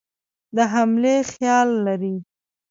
[0.55, 2.15] د حملې خیال لري.